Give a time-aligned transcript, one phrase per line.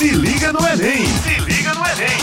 [0.00, 1.04] Se liga no Enem!
[1.04, 2.16] Se liga no Enem!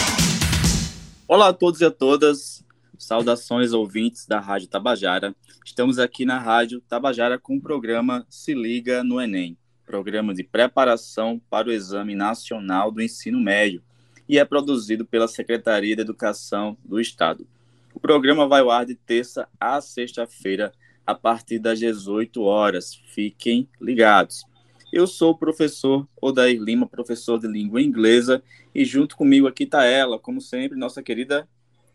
[1.28, 2.66] Olá a todos e a todas.
[2.98, 5.36] Saudações ouvintes da Rádio Tabajara.
[5.64, 9.56] Estamos aqui na Rádio Tabajara com o programa Se Liga no Enem,
[9.86, 13.84] programa de preparação para o Exame Nacional do Ensino Médio,
[14.28, 17.46] e é produzido pela Secretaria de Educação do Estado.
[17.94, 20.74] O programa vai ao ar de terça a sexta-feira,
[21.06, 23.00] a partir das 18 horas.
[23.14, 24.48] Fiquem ligados.
[24.92, 28.42] Eu sou o professor Odair Lima, professor de língua inglesa,
[28.74, 31.48] e junto comigo aqui está ela, como sempre, nossa querida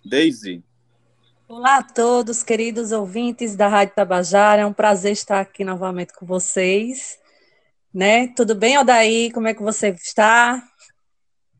[0.05, 0.63] Daisy.
[1.49, 6.27] Olá a todos, queridos ouvintes da Rádio Tabajara, é um prazer estar aqui novamente com
[6.27, 7.19] vocês.
[7.93, 8.29] Né?
[8.29, 9.33] Tudo bem, Odair?
[9.33, 10.63] Como é que você está?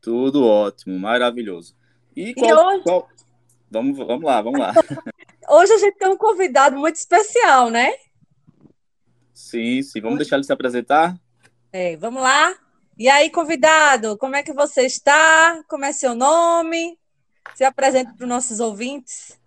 [0.01, 1.75] Tudo ótimo, maravilhoso.
[2.15, 2.83] E, qual, e hoje...
[2.83, 3.09] Qual...
[3.71, 4.71] Vamos, vamos lá, vamos lá.
[5.49, 7.91] hoje a gente tem um convidado muito especial, né?
[9.33, 10.01] Sim, sim.
[10.01, 11.17] Vamos deixar ele se apresentar?
[11.71, 12.53] É, vamos lá.
[12.97, 15.63] E aí, convidado, como é que você está?
[15.67, 16.97] Como é seu nome?
[17.55, 19.39] Se apresente para os nossos ouvintes.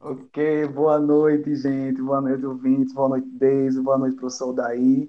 [0.00, 2.02] Ok, boa noite, gente.
[2.02, 2.92] Boa noite, ouvintes.
[2.92, 3.80] Boa noite, Deise.
[3.80, 5.08] Boa noite, professor Daí.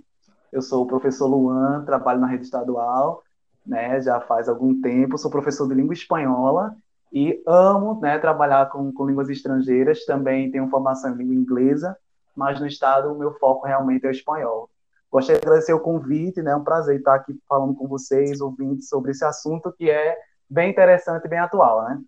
[0.52, 3.24] Eu sou o professor Luan, trabalho na rede estadual,
[3.66, 4.00] né?
[4.00, 5.18] Já faz algum tempo.
[5.18, 6.78] Sou professor de língua espanhola
[7.12, 10.06] e amo, né, trabalhar com, com línguas estrangeiras.
[10.06, 11.98] Também tenho formação em língua inglesa,
[12.36, 14.70] mas no estado o meu foco realmente é o espanhol.
[15.12, 16.52] Gostaria de agradecer o convite, né?
[16.52, 20.18] É um prazer estar aqui falando com vocês, ouvintes, sobre esse assunto que é
[20.50, 22.02] bem interessante e bem atual, né?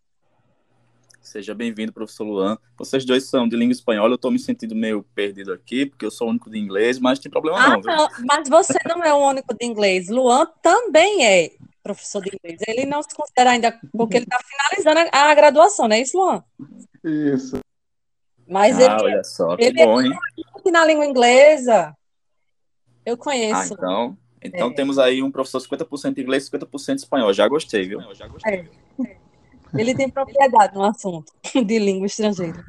[1.22, 2.58] Seja bem-vindo, professor Luan.
[2.78, 6.12] Vocês dois são de língua espanhola, eu estou me sentindo meio perdido aqui, porque eu
[6.12, 8.08] sou o único de inglês, mas não tem problema ah, não, não.
[8.28, 10.08] Mas você não é o único de inglês.
[10.08, 12.59] Luan também é professor de inglês.
[12.68, 16.18] Ele não se considera ainda, porque ele está finalizando a, a, graduação, não é isso,
[16.18, 16.44] Luan?
[17.03, 17.59] Isso.
[18.48, 20.14] Mas ah, ele, olha só, ele bom, é hein?
[20.72, 21.96] na língua inglesa.
[23.06, 23.74] Eu conheço.
[23.74, 24.74] Ah, então, então é.
[24.74, 27.34] temos aí um professor 50% inglês, 50% espanhol.
[27.34, 28.02] Já gostei, viu?
[28.14, 28.70] Já gostei.
[29.00, 29.18] É.
[29.78, 31.34] Ele tem propriedade no assunto
[31.66, 32.64] de língua estrangeira.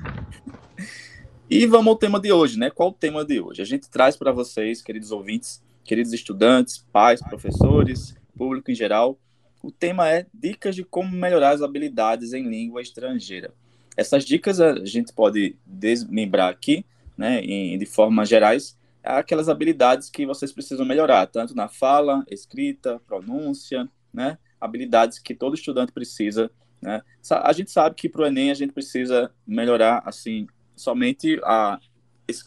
[1.49, 2.71] E vamos ao tema de hoje, né?
[2.71, 3.63] Qual o tema de hoje?
[3.63, 9.19] A gente traz para vocês, queridos ouvintes, queridos estudantes, pais, professores, público em geral,
[9.63, 13.55] o tema é dicas de como melhorar as habilidades em língua estrangeira.
[13.97, 16.85] Essas dicas a gente pode desmembrar aqui,
[17.17, 23.01] né, em, de formas gerais, aquelas habilidades que vocês precisam melhorar, tanto na fala, escrita,
[23.07, 24.37] pronúncia, né?
[24.61, 26.51] Habilidades que todo estudante precisa,
[26.83, 27.03] né?
[27.31, 31.79] A gente sabe que para o Enem a gente precisa melhorar, assim, somente a,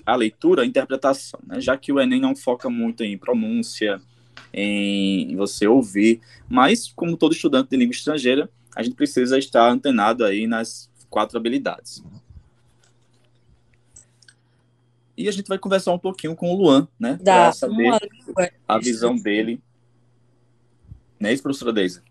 [0.06, 1.62] a leitura, a interpretação, né?
[1.62, 4.02] Já que o Enem não foca muito em pronúncia,
[4.54, 10.26] em você ouvir, mas como todo estudante de língua estrangeira, a gente precisa estar antenado
[10.26, 12.04] aí nas quatro habilidades.
[15.18, 17.20] E a gente vai conversar um pouquinho com o Luan, né?
[17.22, 17.92] Para saber
[18.68, 19.62] a visão dele.
[21.20, 22.02] Não é isso, professora Deise?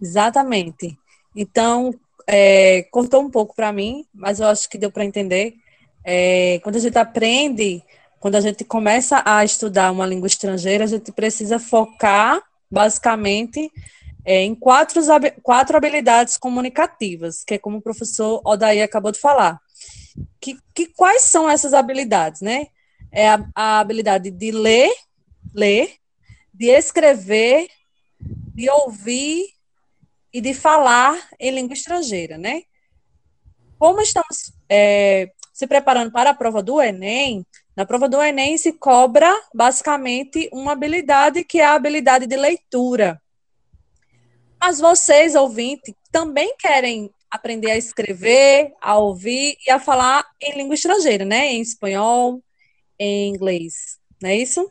[0.00, 0.98] Exatamente.
[1.36, 1.92] Então,
[2.26, 5.56] é, contou um pouco para mim, mas eu acho que deu para entender.
[6.02, 7.82] É, quando a gente aprende,
[8.18, 13.70] quando a gente começa a estudar uma língua estrangeira, a gente precisa focar, basicamente,
[14.28, 15.00] é, em quatro,
[15.42, 19.58] quatro habilidades comunicativas, que é como o professor Odaí acabou de falar
[20.38, 22.66] que, que quais são essas habilidades, né?
[23.10, 24.92] É a, a habilidade de ler,
[25.54, 25.94] ler,
[26.52, 27.68] de escrever,
[28.20, 29.46] de ouvir
[30.30, 32.64] e de falar em língua estrangeira, né?
[33.78, 38.74] Como estamos é, se preparando para a prova do Enem, na prova do Enem se
[38.74, 43.18] cobra basicamente uma habilidade que é a habilidade de leitura.
[44.60, 50.74] Mas vocês, ouvintes, também querem aprender a escrever, a ouvir e a falar em língua
[50.74, 51.52] estrangeira, né?
[51.52, 52.42] Em espanhol,
[52.98, 53.98] em inglês.
[54.20, 54.68] Não é isso?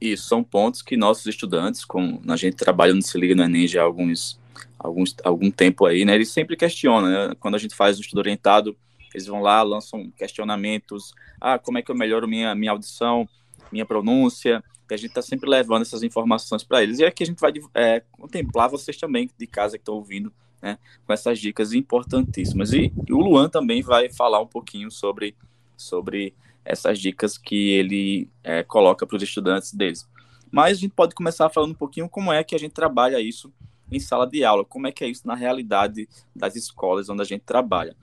[0.00, 3.68] Isso, são pontos que nossos estudantes, com a gente trabalha no Se Liga no Enem
[3.68, 4.40] já há alguns,
[4.78, 6.14] alguns, algum tempo aí, né?
[6.14, 7.34] Eles sempre questionam, né?
[7.38, 8.76] Quando a gente faz o estudo orientado,
[9.12, 11.12] eles vão lá, lançam questionamentos.
[11.40, 13.28] Ah, como é que eu melhoro minha, minha audição,
[13.70, 14.64] minha pronúncia?
[14.90, 16.98] E a gente está sempre levando essas informações para eles.
[16.98, 20.78] E aqui a gente vai é, contemplar vocês também de casa que estão ouvindo né,
[21.06, 22.72] com essas dicas importantíssimas.
[22.72, 25.34] E, e, o Luan também vai falar um pouquinho sobre,
[25.76, 26.34] sobre
[26.64, 30.08] essas dicas que ele é, coloca para os estudantes deles.
[30.50, 33.52] Mas a gente pode começar falando um pouquinho como é que a gente trabalha isso
[33.90, 37.24] em sala de aula, como é que é isso na realidade das escolas onde a
[37.24, 37.96] gente trabalha.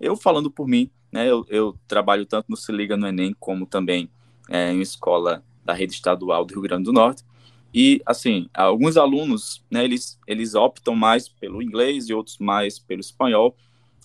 [0.00, 3.66] Eu falando por mim, né, eu, eu trabalho tanto no Se Liga no Enem como
[3.66, 4.10] também
[4.48, 7.24] é, em escola da rede estadual do Rio Grande do Norte.
[7.72, 13.00] E, assim, alguns alunos, né, eles, eles optam mais pelo inglês e outros mais pelo
[13.00, 13.56] espanhol,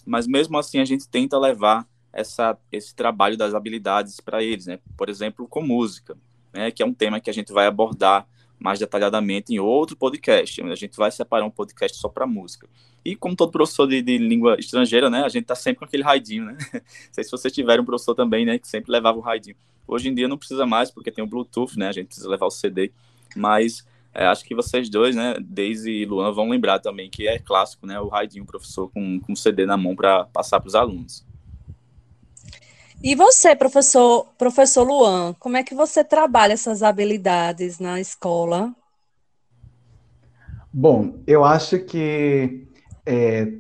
[0.06, 4.80] mas mesmo assim a gente tenta levar essa, esse trabalho das habilidades para eles, né?
[4.98, 6.18] Por exemplo, com música,
[6.52, 8.28] né, que é um tema que a gente vai abordar
[8.58, 10.62] mais detalhadamente em outro podcast.
[10.64, 12.68] A gente vai separar um podcast só para música.
[13.06, 16.04] E como todo professor de, de, língua estrangeira, né, a gente tá sempre com aquele
[16.04, 16.58] raidinho, né?
[16.74, 16.82] Não
[17.14, 19.56] sei se vocês tiveram um professor também, né, que sempre levava o raidinho.
[19.90, 22.46] Hoje em dia não precisa mais, porque tem o Bluetooth, né, a gente precisa levar
[22.46, 22.92] o CD,
[23.36, 27.40] mas é, acho que vocês dois, né, Deise e Luan, vão lembrar também que é
[27.40, 30.68] clássico, né, o raidinho, o professor com, com o CD na mão para passar para
[30.68, 31.26] os alunos.
[33.02, 38.76] E você, professor, professor Luan, como é que você trabalha essas habilidades na escola?
[40.72, 42.68] Bom, eu acho que
[43.06, 43.54] é,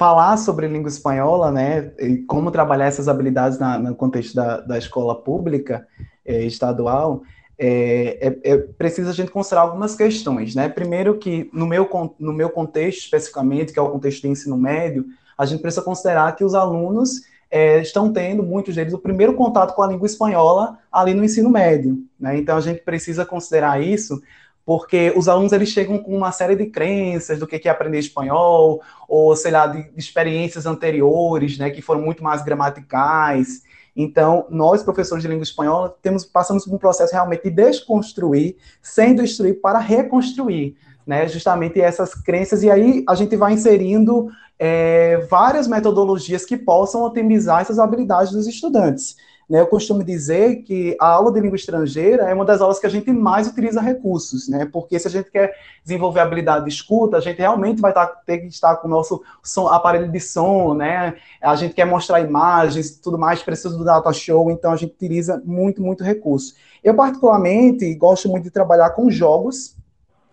[0.00, 4.78] falar sobre língua espanhola, né, e como trabalhar essas habilidades na, no contexto da, da
[4.78, 5.86] escola pública
[6.24, 7.20] é, estadual,
[7.58, 10.70] é, é, é, precisa a gente considerar algumas questões, né?
[10.70, 11.86] Primeiro que no meu,
[12.18, 15.04] no meu contexto especificamente, que é o contexto de ensino médio,
[15.36, 17.20] a gente precisa considerar que os alunos
[17.50, 21.50] é, estão tendo, muitos deles, o primeiro contato com a língua espanhola ali no ensino
[21.50, 21.98] médio.
[22.18, 22.38] Né?
[22.38, 24.22] Então, a gente precisa considerar isso,
[24.70, 28.80] porque os alunos eles chegam com uma série de crenças do que é aprender espanhol,
[29.08, 33.64] ou, sei lá, de, experiências anteriores, né, que foram muito mais gramaticais.
[33.96, 39.12] Então, nós, professores de língua espanhola, temos, passamos por um processo realmente de desconstruir, sem
[39.12, 40.76] destruir, para reconstruir
[41.06, 47.02] né, justamente essas crenças, e aí a gente vai inserindo é, várias metodologias que possam
[47.02, 49.16] otimizar essas habilidades dos estudantes.
[49.50, 52.86] Né, eu costumo dizer que a aula de língua estrangeira é uma das aulas que
[52.86, 54.64] a gente mais utiliza recursos, né?
[54.64, 55.52] Porque se a gente quer
[55.82, 59.20] desenvolver habilidade de escuta, a gente realmente vai tá, ter que estar com o nosso
[59.42, 61.16] som, aparelho de som, né?
[61.42, 65.42] A gente quer mostrar imagens, tudo mais, precisa do data show, então a gente utiliza
[65.44, 66.54] muito, muito recurso.
[66.84, 69.74] Eu, particularmente, gosto muito de trabalhar com jogos,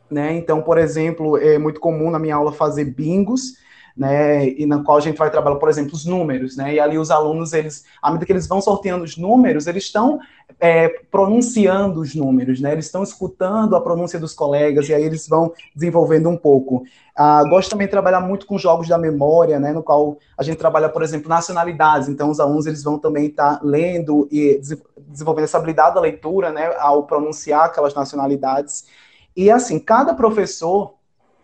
[0.09, 0.35] né?
[0.35, 3.53] Então, por exemplo, é muito comum na minha aula fazer bingos,
[3.97, 6.99] né, e na qual a gente vai trabalhar, por exemplo, os números, né, e ali
[6.99, 10.19] os alunos, eles, à medida que eles vão sorteando os números, eles estão
[10.59, 15.27] é, pronunciando os números, né, eles estão escutando a pronúncia dos colegas, e aí eles
[15.27, 16.83] vão desenvolvendo um pouco.
[17.15, 20.57] Ah, gosto também de trabalhar muito com jogos da memória, né, no qual a gente
[20.57, 24.61] trabalha, por exemplo, nacionalidades, então os alunos, eles vão também estar tá lendo e
[25.07, 28.85] desenvolvendo essa habilidade da leitura, né, ao pronunciar aquelas nacionalidades,
[29.37, 30.95] e assim, cada professor,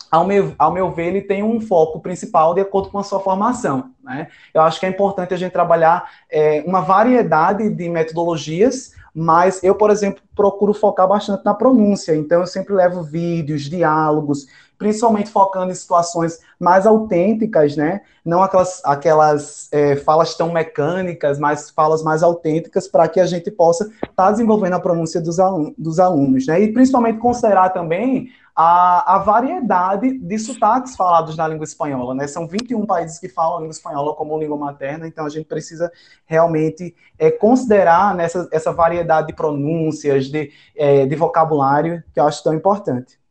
[0.10, 3.20] ao meu, ao meu ver, ele tem um foco principal de acordo com a sua
[3.20, 3.92] formação.
[4.04, 4.30] Né?
[4.52, 9.76] Eu acho que é importante a gente trabalhar é, uma variedade de metodologias, mas eu,
[9.76, 12.16] por exemplo, procuro focar bastante na pronúncia.
[12.16, 14.48] Então, eu sempre levo vídeos, diálogos,
[14.84, 18.02] principalmente focando em situações mais autênticas, né?
[18.24, 23.50] Não aquelas, aquelas é, falas tão mecânicas, mas falas mais autênticas para que a gente
[23.50, 26.62] possa estar tá desenvolvendo a pronúncia dos, alun dos alunos, né?
[26.62, 32.28] E principalmente considerar também a, a, variedade de sotaques falados na língua espanhola, né?
[32.28, 35.90] São 21 países que falam a língua espanhola como língua materna, então a gente precisa
[36.26, 42.44] realmente é, considerar nessa, essa variedade de pronúncias, de, é, de vocabulário, que eu acho
[42.44, 43.23] tão importante.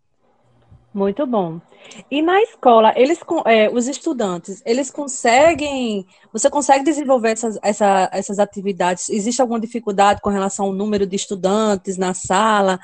[0.94, 1.58] Muito bom.
[2.10, 8.38] E na escola, eles, é, os estudantes, eles conseguem, você consegue desenvolver essas, essa, essas
[8.38, 9.08] atividades?
[9.08, 12.78] Existe alguma dificuldade com relação ao número de estudantes na sala?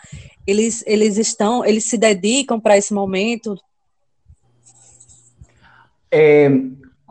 [0.46, 3.56] Eles, eles estão, eles se dedicam para esse momento?
[6.10, 6.48] É,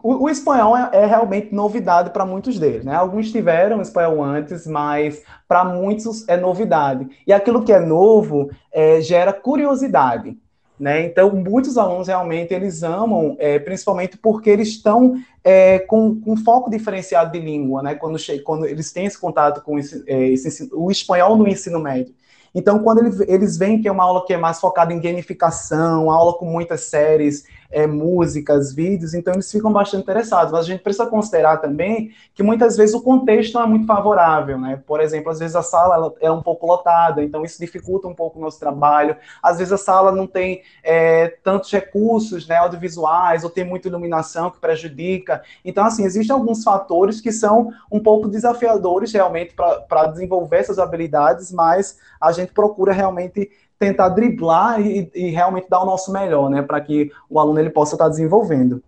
[0.01, 2.95] o, o, espanhol é, é realmente novidade para muitos deles, né?
[2.95, 7.07] Alguns tiveram espanhol antes, mas para muitos é novidade.
[7.27, 10.35] E aquilo que é novo é, gera curiosidade.
[10.79, 11.05] Né?
[11.05, 16.69] Então, muitos alunos realmente eles amam, é, principalmente porque eles estão é, com, com foco
[16.69, 17.95] diferenciado de língua, né?
[17.95, 22.13] quando, quando eles têm esse contato com esse, é, esse, o espanhol no ensino médio.
[22.53, 26.11] Então, quando ele, eles veem que é uma aula que é mais focada em gamificação,
[26.11, 30.51] aula com muitas séries, é, músicas, vídeos, então eles ficam bastante interessados.
[30.51, 34.57] Mas a gente precisa considerar também que muitas vezes o contexto não é muito favorável,
[34.59, 34.81] né?
[34.85, 38.39] Por exemplo, às vezes a sala é um pouco lotada, então isso dificulta um pouco
[38.39, 39.15] o nosso trabalho.
[39.41, 44.49] Às vezes a sala não tem é, tantos recursos né, audiovisuais, ou tem muita iluminação
[44.49, 45.41] que prejudica.
[45.63, 51.51] Então, assim, existem alguns fatores que são um pouco desafiadores realmente para desenvolver essas habilidades,
[51.51, 56.61] mas a gente procura realmente tentar driblar e, e realmente dar o nosso melhor, né,
[56.61, 58.83] para que o aluno ele possa estar desenvolvendo.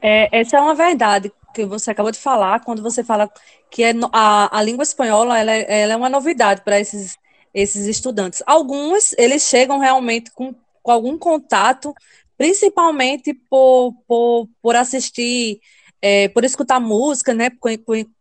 [0.00, 3.30] É, essa é uma verdade que você acabou de falar, quando você fala
[3.70, 7.16] que é a, a língua espanhola ela é, ela é uma novidade para esses,
[7.52, 8.42] esses estudantes.
[8.46, 11.94] Alguns, eles chegam realmente com, com algum contato,
[12.36, 15.60] principalmente por, por, por assistir,
[16.00, 17.50] é, por escutar música, né,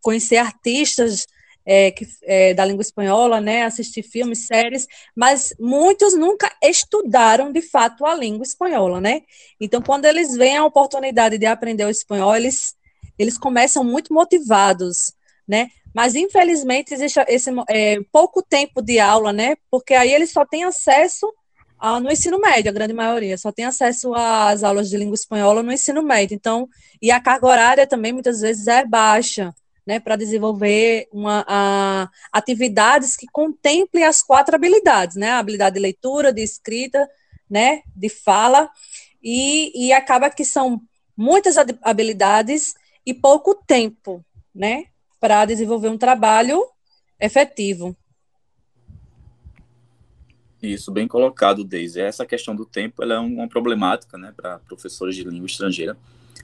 [0.01, 1.27] conhecer artistas
[1.69, 7.61] é, que, é, da língua espanhola, né, assistir filmes, séries, mas muitos nunca estudaram de
[7.61, 9.23] fato a língua espanhola, né?
[9.59, 12.73] Então, quando eles veem a oportunidade de aprender o espanhol, eles,
[13.19, 15.13] eles começam muito motivados,
[15.45, 15.69] né?
[15.93, 19.57] Mas infelizmente existe esse é, pouco tempo de aula, né?
[19.69, 21.27] Porque aí eles só têm acesso
[22.01, 25.71] no ensino médio, a grande maioria, só tem acesso às aulas de língua espanhola no
[25.71, 26.33] ensino médio.
[26.33, 26.67] Então,
[27.01, 29.53] e a carga horária também muitas vezes é baixa,
[29.87, 35.81] né, para desenvolver uma, a, atividades que contemplem as quatro habilidades, né, a habilidade de
[35.81, 37.09] leitura, de escrita,
[37.49, 38.69] né, de fala,
[39.23, 40.81] e, e acaba que são
[41.15, 42.75] muitas habilidades
[43.05, 44.87] e pouco tempo, né,
[45.21, 46.61] para desenvolver um trabalho
[47.17, 47.95] efetivo.
[50.61, 52.01] Isso, bem colocado, Deise.
[52.01, 55.95] Essa questão do tempo ela é uma problemática né, para professores de língua estrangeira,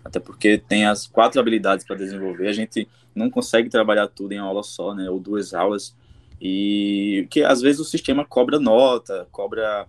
[0.01, 4.38] até porque tem as quatro habilidades para desenvolver, a gente não consegue trabalhar tudo em
[4.38, 5.96] aula só, né, ou duas aulas,
[6.41, 9.88] e que às vezes o sistema cobra nota, cobra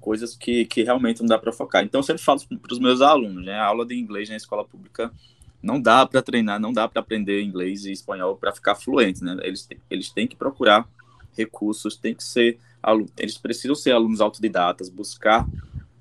[0.00, 1.84] coisas que, que realmente não dá para focar.
[1.84, 4.64] Então, eu sempre falo para os meus alunos, né, a aula de inglês na escola
[4.64, 5.12] pública
[5.62, 9.36] não dá para treinar, não dá para aprender inglês e espanhol para ficar fluente, né?
[9.42, 10.88] Eles, eles têm que procurar
[11.36, 12.58] recursos, tem que ser
[13.18, 15.46] eles precisam ser alunos autodidatas, buscar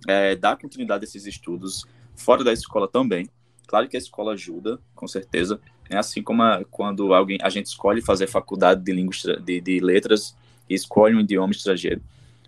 [0.08, 1.86] é, dar continuidade a esses estudos
[2.16, 3.30] fora da escola também.
[3.68, 5.60] Claro que a escola ajuda, com certeza.
[5.90, 9.80] É assim como a, quando alguém a gente escolhe fazer faculdade de língua de, de
[9.80, 10.36] letras
[10.70, 12.02] e escolhe um idioma estrangeiro.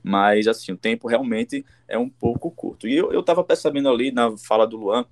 [0.04, 2.88] Mas assim, o tempo realmente é um pouco curto.
[2.88, 5.06] E eu estava percebendo ali na fala do Luan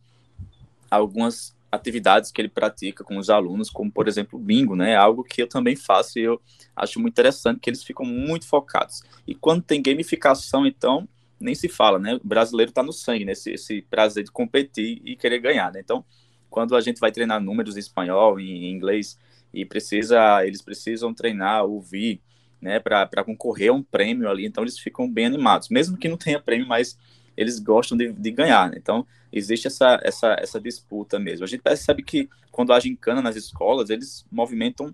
[0.89, 4.95] algumas atividades que ele pratica com os alunos, como por exemplo bingo, né?
[4.95, 6.41] Algo que eu também faço e eu
[6.75, 9.03] acho muito interessante que eles ficam muito focados.
[9.27, 11.07] E quando tem gamificação, então
[11.39, 12.15] nem se fala, né?
[12.15, 13.31] O brasileiro está no sangue, né?
[13.31, 15.79] Esse, esse, prazer de competir e querer ganhar, né?
[15.79, 16.03] Então,
[16.49, 19.17] quando a gente vai treinar números em espanhol, em inglês
[19.53, 22.21] e precisa, eles precisam treinar, ouvir,
[22.61, 22.79] né?
[22.79, 26.39] Para concorrer a um prêmio ali, então eles ficam bem animados, mesmo que não tenha
[26.39, 26.97] prêmio, mas
[27.37, 28.77] eles gostam de, de ganhar, né?
[28.77, 31.45] Então, existe essa, essa, essa disputa mesmo.
[31.45, 34.93] A gente percebe que quando há gincana nas escolas, eles movimentam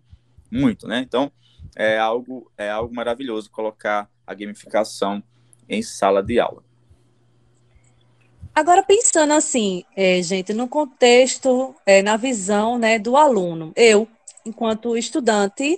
[0.52, 1.00] muito, né?
[1.00, 1.32] Então,
[1.76, 5.24] é algo, é algo maravilhoso colocar a gamificação
[5.68, 6.65] em sala de aula.
[8.56, 14.08] Agora, pensando assim, é, gente, no contexto, é, na visão né, do aluno, eu,
[14.46, 15.78] enquanto estudante,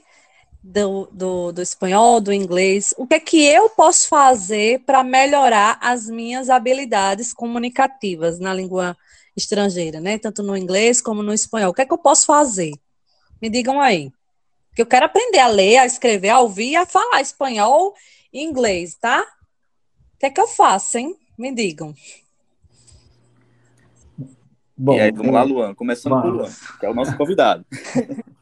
[0.61, 5.79] do, do, do, espanhol, do inglês, o que é que eu posso fazer para melhorar
[5.81, 8.95] as minhas habilidades comunicativas na língua
[9.35, 10.19] estrangeira, né?
[10.19, 11.71] Tanto no inglês como no espanhol.
[11.71, 12.73] O que é que eu posso fazer?
[13.41, 14.11] Me digam aí.
[14.69, 17.95] Porque eu quero aprender a ler, a escrever, a ouvir a falar espanhol
[18.31, 19.21] e inglês, tá?
[20.15, 21.15] O que é que eu faço, hein?
[21.37, 21.95] Me digam.
[24.77, 25.73] Bom, e aí, vamos lá, Luan.
[25.73, 26.25] Começando vamos.
[26.25, 27.65] por Luan, que é o nosso convidado.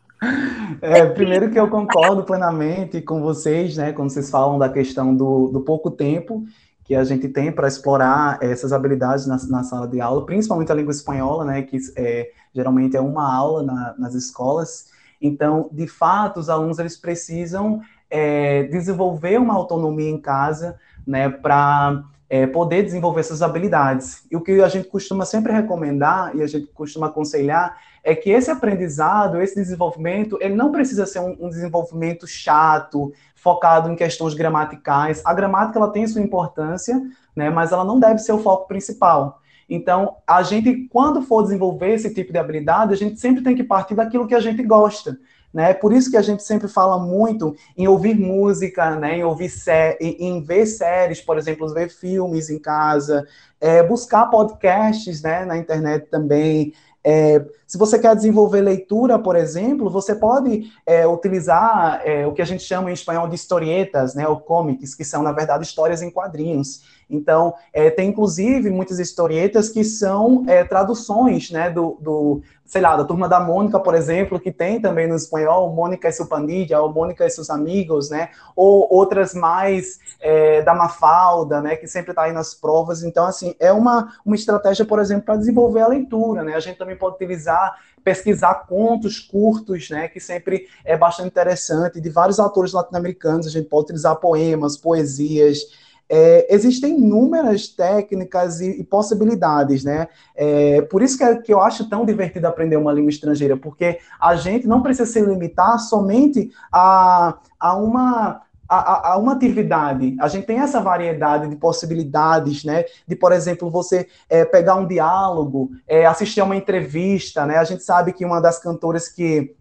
[0.82, 5.50] É, primeiro que eu concordo plenamente com vocês, né, quando vocês falam da questão do,
[5.50, 6.44] do pouco tempo
[6.84, 10.76] que a gente tem para explorar essas habilidades na, na, sala de aula, principalmente a
[10.76, 14.86] língua espanhola, né, que é, geralmente é uma aula na, nas escolas.
[15.22, 22.04] Então, de fato, os alunos eles precisam é, desenvolver uma autonomia em casa, né, para
[22.36, 24.26] é, poder desenvolver essas habilidades.
[24.30, 28.30] E o que a gente costuma sempre recomendar e a gente costuma aconselhar é que
[28.30, 34.34] esse aprendizado, esse desenvolvimento, ele não precisa ser um, um, desenvolvimento chato, focado em questões
[34.34, 35.22] gramaticais.
[35.26, 37.02] A gramática ela tem sua importância,
[37.34, 39.40] né, mas ela não deve ser o foco principal.
[39.70, 43.64] Então, a gente, quando for desenvolver esse tipo de habilidade, a gente sempre tem que
[43.64, 45.18] partir daquilo que a gente gosta.
[45.56, 45.74] Né?
[45.74, 49.20] Por isso que a gente sempre fala muito em ouvir música, né?
[49.20, 53.26] em ouvir sé em ver séries, por exemplo, ver filmes em casa,
[53.62, 55.46] é, buscar podcasts né?
[55.46, 62.02] na internet também, é, se você quer desenvolver leitura, por exemplo, você pode é, utilizar
[62.04, 65.24] é, o que a gente chama em espanhol de historietas, né, ou comics, que são,
[65.24, 66.84] na verdade, histórias em quadrinhos.
[67.10, 72.96] Então, é, tem inclusive muitas historietas que são é, traduções né, do, do, sei lá,
[72.98, 76.82] da Turma da Mônica, por exemplo, que tem também no espanhol, Mônica e sua pandilha,
[76.82, 78.30] ou Mônica e seus amigos, né?
[78.56, 81.76] Ou outras mais é, da Mafalda, né?
[81.76, 83.04] Que sempre está aí nas provas.
[83.04, 86.56] Então, assim, é uma, uma estratégia, por exemplo, para desenvolver a leitura, né?
[86.56, 87.55] A gente também pode utilizar
[88.04, 93.68] pesquisar contos curtos, né, que sempre é bastante interessante, de vários autores latino-americanos, a gente
[93.68, 95.60] pode utilizar poemas, poesias,
[96.08, 100.08] é, existem inúmeras técnicas e, e possibilidades, né?
[100.36, 104.00] É, por isso que, é, que eu acho tão divertido aprender uma língua estrangeira, porque
[104.20, 110.16] a gente não precisa se limitar somente a, a uma a, a, uma atividade.
[110.20, 112.86] A gente tem essa variedade de possibilidades, né?
[113.08, 117.58] De, por exemplo, você é, pegar um diálogo, é, assistir a uma entrevista, né?
[117.58, 119.56] A gente sabe que uma das cantoras que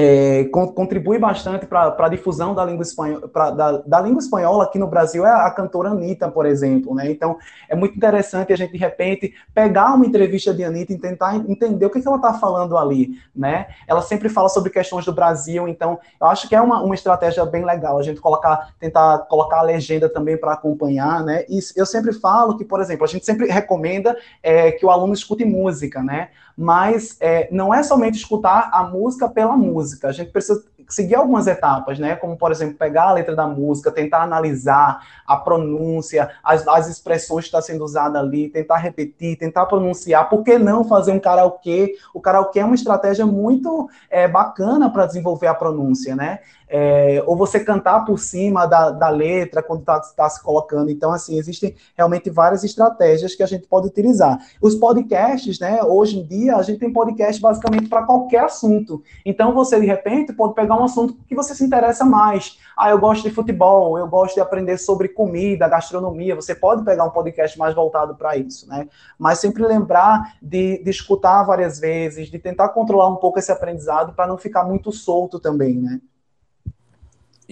[0.00, 4.78] é, contribui bastante para a difusão da língua, espanhola, pra, da, da, língua espanhola aqui
[4.78, 7.10] no Brasil é a cantora Anitta, por exemplo, né?
[7.10, 7.36] Então,
[7.68, 11.84] é muito interessante a gente, de repente, pegar uma entrevista de Anitta e tentar entender
[11.84, 13.66] o que, que ela está falando ali, né?
[13.86, 17.44] Ela sempre fala sobre questões do Brasil, então, eu acho que é uma, uma estratégia
[17.44, 21.44] bem legal a gente colocar, tentar colocar a legenda também para acompanhar, né?
[21.46, 25.12] E eu sempre falo que, por exemplo, a gente sempre recomenda é, que o aluno
[25.12, 26.30] escute música, né?
[26.62, 31.46] Mas é, não é somente escutar a música pela música, a gente precisa seguir algumas
[31.46, 32.16] etapas, né?
[32.16, 37.44] Como, por exemplo, pegar a letra da música, tentar analisar a pronúncia, as, as expressões
[37.44, 40.28] que estão tá sendo usadas ali, tentar repetir, tentar pronunciar.
[40.28, 41.94] Por que não fazer um karaokê?
[42.12, 46.40] O karaokê é uma estratégia muito é, bacana para desenvolver a pronúncia, né?
[46.72, 50.88] É, ou você cantar por cima da, da letra quando está tá se colocando.
[50.88, 54.38] Então, assim, existem realmente várias estratégias que a gente pode utilizar.
[54.62, 55.82] Os podcasts, né?
[55.82, 59.02] Hoje em dia, a gente tem podcast basicamente para qualquer assunto.
[59.26, 62.58] Então, você, de repente, pode pegar um assunto que você se interessa mais.
[62.76, 66.36] Ah, eu gosto de futebol, eu gosto de aprender sobre comida, gastronomia.
[66.36, 68.88] Você pode pegar um podcast mais voltado para isso, né?
[69.18, 74.14] Mas sempre lembrar de, de escutar várias vezes, de tentar controlar um pouco esse aprendizado
[74.14, 76.00] para não ficar muito solto também, né?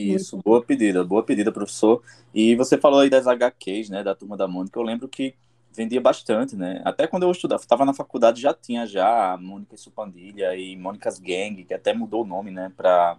[0.03, 2.03] Isso, boa pedida, boa pedida, professor.
[2.35, 4.79] E você falou aí das HQs, né, da Turma da Mônica.
[4.79, 5.35] Eu lembro que
[5.75, 6.81] vendia bastante, né?
[6.85, 10.77] Até quando eu estudava, estava na faculdade, já tinha já a Mônica e Supandilha e
[10.77, 13.19] Mônica's Gang, que até mudou o nome, né, para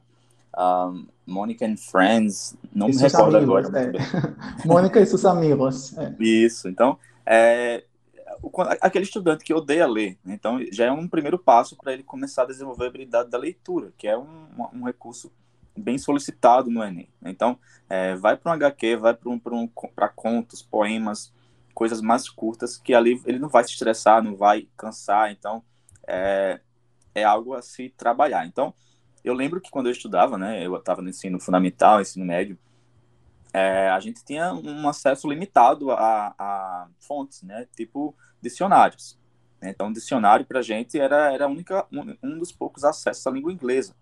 [0.58, 3.92] um, Mônica and Friends, não e me recordo amigos, agora.
[3.96, 4.68] É.
[4.68, 5.98] Mônica e seus amigos.
[5.98, 6.16] É.
[6.20, 7.84] Isso, então, é,
[8.82, 12.48] aquele estudante que odeia ler, então já é um primeiro passo para ele começar a
[12.48, 15.32] desenvolver a habilidade da leitura, que é um, um recurso
[15.80, 17.10] bem solicitado no Enem.
[17.22, 17.32] Né?
[17.32, 17.58] Então,
[17.90, 19.70] é, vai para um HQ, vai para um, um,
[20.16, 21.34] contos, poemas,
[21.74, 25.64] coisas mais curtas, que ali ele não vai se estressar, não vai cansar, então
[26.08, 26.60] é,
[27.16, 28.46] é algo a se trabalhar.
[28.46, 28.74] Então,
[29.24, 32.58] eu lembro que quando eu estudava, né, eu estava no ensino fundamental, ensino médio,
[33.52, 39.18] é, a gente tinha um acesso limitado a, a fontes, né, tipo dicionários.
[39.62, 43.52] Então, dicionário para a gente era, era única, um, um dos poucos acessos à língua
[43.52, 43.94] inglesa.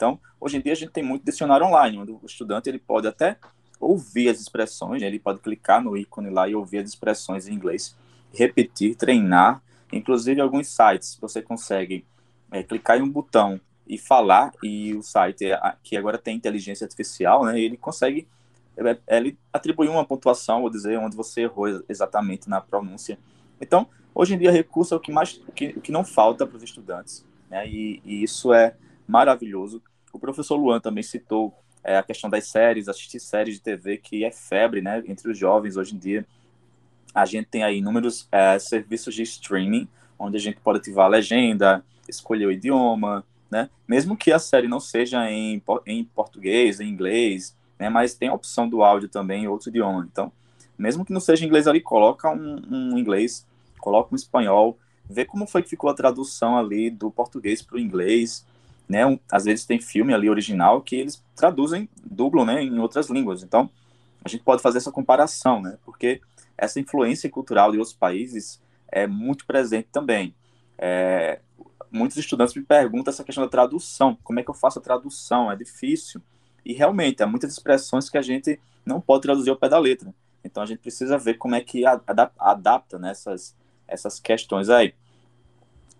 [0.00, 3.06] Então, hoje em dia a gente tem muito dicionário online, onde o estudante ele pode
[3.06, 3.36] até
[3.78, 7.94] ouvir as expressões, ele pode clicar no ícone lá e ouvir as expressões em inglês,
[8.32, 9.62] repetir, treinar.
[9.92, 12.06] Inclusive, alguns sites você consegue
[12.50, 15.44] é, clicar em um botão e falar, e o site,
[15.82, 18.26] que agora tem inteligência artificial, né, ele consegue
[18.78, 23.18] é, é, ele atribuir uma pontuação, ou dizer onde você errou exatamente na pronúncia.
[23.60, 26.62] Então, hoje em dia, recurso é o que mais que, que não falta para os
[26.62, 28.74] estudantes, né, e, e isso é
[29.06, 29.82] maravilhoso.
[30.12, 34.24] O professor Luan também citou é, a questão das séries, assistir séries de TV, que
[34.24, 36.26] é febre, né, entre os jovens hoje em dia.
[37.14, 41.08] A gente tem aí inúmeros é, serviços de streaming, onde a gente pode ativar a
[41.08, 46.88] legenda, escolher o idioma, né, mesmo que a série não seja em, em português, em
[46.88, 50.06] inglês, né, mas tem a opção do áudio também em outro idioma.
[50.10, 50.30] Então,
[50.78, 53.46] mesmo que não seja inglês ali, coloca um, um inglês,
[53.80, 57.80] coloca um espanhol, vê como foi que ficou a tradução ali do português para o
[57.80, 58.46] inglês,
[58.90, 59.06] né?
[59.06, 63.42] Um, às vezes tem filme ali original que eles traduzem, dublam, né, em outras línguas.
[63.42, 63.70] Então,
[64.24, 65.78] a gente pode fazer essa comparação, né?
[65.84, 66.20] Porque
[66.58, 70.34] essa influência cultural de outros países é muito presente também.
[70.76, 71.38] É,
[71.90, 74.18] muitos estudantes me perguntam essa questão da tradução.
[74.24, 75.50] Como é que eu faço a tradução?
[75.50, 76.20] É difícil.
[76.64, 80.12] E realmente, há muitas expressões que a gente não pode traduzir ao pé da letra.
[80.44, 84.94] Então, a gente precisa ver como é que adapta nessas né, essas questões aí.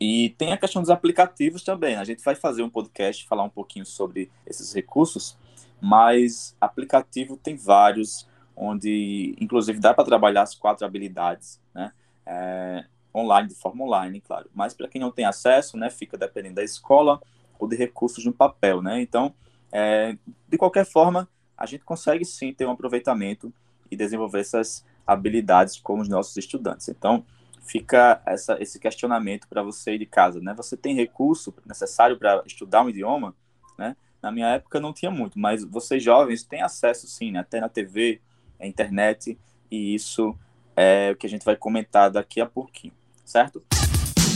[0.01, 1.97] E tem a questão dos aplicativos também.
[1.97, 5.37] A gente vai fazer um podcast falar um pouquinho sobre esses recursos,
[5.81, 11.93] mas aplicativo tem vários, onde inclusive dá para trabalhar as quatro habilidades, né?
[12.25, 14.49] É, online, de forma online, claro.
[14.55, 17.21] Mas para quem não tem acesso, né, fica dependendo da escola
[17.59, 19.03] ou de recursos no papel, né?
[19.03, 19.35] Então,
[19.71, 20.17] é,
[20.49, 23.53] de qualquer forma, a gente consegue sim ter um aproveitamento
[23.91, 26.89] e desenvolver essas habilidades com os nossos estudantes.
[26.89, 27.25] Então,
[27.61, 30.55] fica essa, esse questionamento para você de casa, né?
[30.55, 33.35] Você tem recurso necessário para estudar um idioma,
[33.79, 33.96] né?
[34.23, 37.40] Na minha época não tinha muito, mas vocês jovens têm acesso sim, né?
[37.40, 38.20] até na TV,
[38.59, 39.38] na internet,
[39.70, 40.37] e isso
[40.77, 42.92] é o que a gente vai comentar daqui a pouquinho,
[43.25, 43.62] certo?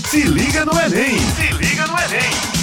[0.09, 1.19] Se liga no Enem!
[1.19, 2.55] Se liga no Enem!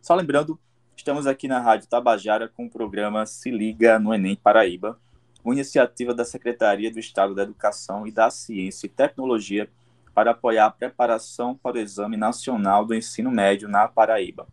[0.00, 0.58] Só lembrando,
[0.96, 4.98] estamos aqui na Rádio Tabajara com o programa Se Liga no Enem Paraíba,
[5.44, 9.68] uma iniciativa da Secretaria do Estado da Educação e da Ciência e Tecnologia
[10.14, 14.46] para apoiar a preparação para o Exame Nacional do Ensino Médio na Paraíba.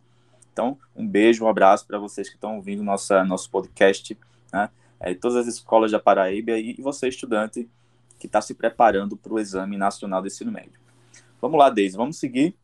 [0.52, 4.18] Então, um beijo, um abraço para vocês que estão ouvindo nossa, nosso podcast,
[4.52, 4.68] né?
[4.98, 7.68] É, todas as escolas da Paraíba e, e você, estudante,
[8.18, 10.78] que está se preparando para o Exame Nacional do Ensino Médio.
[11.40, 12.54] Vamos lá, Deise, vamos seguir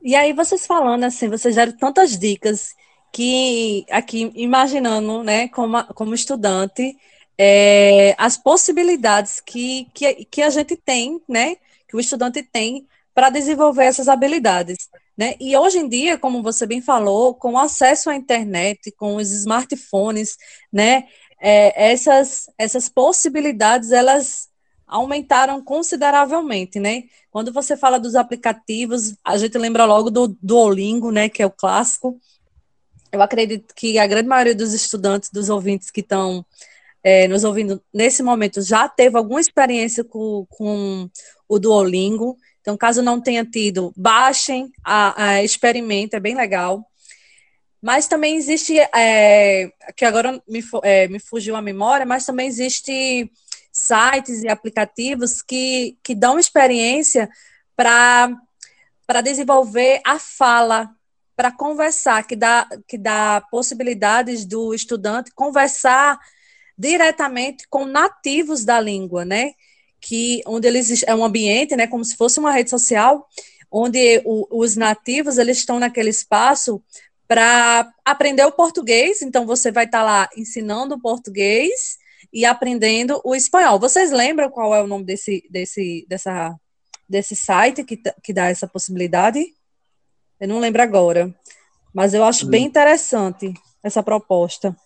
[0.00, 2.76] E aí vocês falando assim, vocês deram tantas dicas
[3.90, 6.96] aqui imaginando, né, como, como estudante,
[7.38, 11.56] é, as possibilidades que, que, que a gente tem, né,
[11.88, 14.88] que o estudante tem para desenvolver essas habilidades.
[15.16, 15.34] Né?
[15.40, 19.30] E hoje em dia, como você bem falou, com o acesso à internet, com os
[19.32, 20.36] smartphones,
[20.72, 21.06] né,
[21.40, 24.48] é, essas, essas possibilidades, elas
[24.86, 27.04] aumentaram consideravelmente, né?
[27.30, 31.50] Quando você fala dos aplicativos, a gente lembra logo do Duolingo, né, que é o
[31.50, 32.20] clássico.
[33.12, 36.44] Eu acredito que a grande maioria dos estudantes, dos ouvintes que estão
[37.02, 41.08] é, nos ouvindo nesse momento já teve alguma experiência com, com
[41.48, 42.36] o Duolingo.
[42.60, 46.84] Então, caso não tenha tido, baixem, a, a é bem legal.
[47.80, 53.30] Mas também existe, é, que agora me, é, me fugiu a memória, mas também existe
[53.70, 57.28] sites e aplicativos que, que dão experiência
[57.76, 60.90] para desenvolver a fala,
[61.36, 66.18] para conversar, que dá, que dá possibilidades do estudante conversar
[66.76, 69.52] diretamente com nativos da língua, né?
[70.00, 73.26] Que onde eles é um ambiente, né, como se fosse uma rede social,
[73.70, 76.82] onde o, os nativos eles estão naquele espaço
[77.28, 79.22] para aprender o português.
[79.22, 81.98] Então você vai estar tá lá ensinando o português
[82.32, 83.78] e aprendendo o espanhol.
[83.78, 86.54] Vocês lembram qual é o nome desse desse dessa
[87.08, 89.44] desse site que, que dá essa possibilidade?
[90.40, 91.34] Eu não lembro agora,
[91.94, 94.76] mas eu acho bem interessante essa proposta.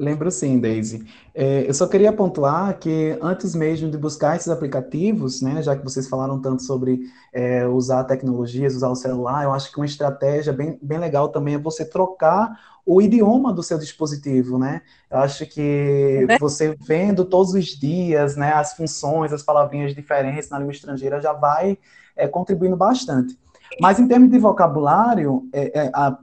[0.00, 1.06] Lembro sim, Daisy.
[1.34, 5.84] É, eu só queria pontuar que antes mesmo de buscar esses aplicativos, né, já que
[5.84, 7.00] vocês falaram tanto sobre
[7.34, 11.56] é, usar tecnologias, usar o celular, eu acho que uma estratégia bem, bem legal também
[11.56, 14.80] é você trocar o idioma do seu dispositivo, né?
[15.10, 16.38] Eu acho que é.
[16.38, 21.34] você vendo todos os dias, né, as funções, as palavrinhas diferentes na língua estrangeira já
[21.34, 21.76] vai
[22.16, 23.38] é, contribuindo bastante.
[23.78, 26.16] Mas em termos de vocabulário, é, é a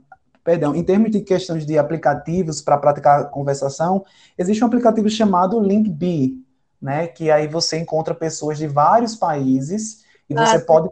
[0.48, 4.06] Perdão, em termos de questões de aplicativos para praticar conversação,
[4.38, 6.42] existe um aplicativo chamado LinkBee,
[6.82, 7.06] né?
[7.06, 10.90] Que aí você encontra pessoas de vários países e ah, você pode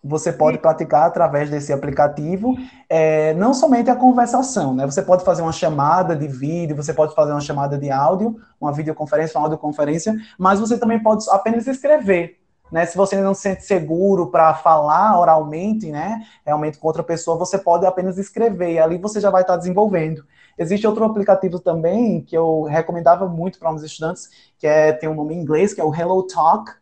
[0.00, 2.54] você pode praticar através desse aplicativo,
[2.88, 4.86] é, não somente a conversação, né?
[4.86, 8.72] Você pode fazer uma chamada de vídeo, você pode fazer uma chamada de áudio, uma
[8.72, 12.38] videoconferência, uma audioconferência, mas você também pode apenas escrever.
[12.70, 17.38] Né, se você não se sente seguro para falar oralmente, né, realmente com outra pessoa,
[17.38, 20.24] você pode apenas escrever e ali você já vai estar desenvolvendo.
[20.58, 25.14] Existe outro aplicativo também que eu recomendava muito para os estudantes, que é, tem um
[25.14, 26.72] nome em inglês, que é o Hello Talk.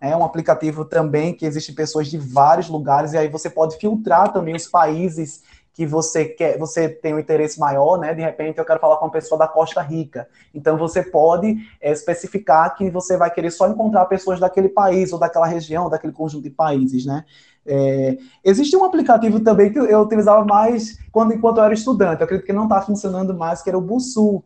[0.00, 4.32] É um aplicativo também que existe pessoas de vários lugares e aí você pode filtrar
[4.32, 5.42] também os países
[5.74, 8.14] que você quer, você tem um interesse maior, né?
[8.14, 10.28] De repente eu quero falar com uma pessoa da Costa Rica.
[10.54, 15.18] Então você pode é, especificar que você vai querer só encontrar pessoas daquele país ou
[15.18, 17.24] daquela região, daquele conjunto de países, né?
[17.66, 22.20] É, existe um aplicativo também que eu utilizava mais quando enquanto eu era estudante.
[22.20, 24.44] Eu acredito que não está funcionando mais, que era o Busul.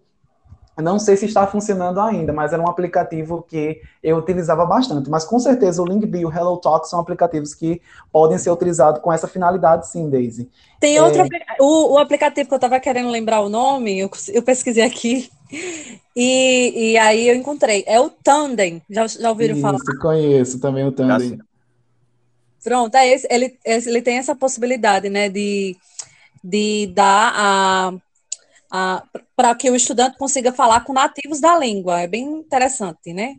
[0.81, 5.11] Não sei se está funcionando ainda, mas era um aplicativo que eu utilizava bastante.
[5.11, 9.03] Mas com certeza o Linkbee e o Hello Talk são aplicativos que podem ser utilizados
[9.03, 10.49] com essa finalidade, sim, Daisy.
[10.79, 11.03] Tem é...
[11.03, 11.25] outro
[11.59, 15.29] o, o aplicativo que eu estava querendo lembrar o nome, eu, eu pesquisei aqui.
[16.21, 17.85] E, e aí eu encontrei.
[17.87, 18.83] É o Tandem.
[18.91, 19.79] Já, já ouviram Isso, falar?
[20.01, 21.39] conheço também o Tandem.
[22.65, 25.77] Pronto, é esse, ele, ele tem essa possibilidade, né, de,
[26.43, 27.93] de dar a
[28.71, 32.01] para que o estudante consiga falar com nativos da língua.
[32.01, 33.37] É bem interessante, né?